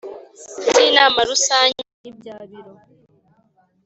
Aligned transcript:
by 0.71 0.77
Inama 0.87 1.19
Rusange 1.29 1.81
n 2.01 2.05
ibya 2.09 2.35
Biro 2.49 2.73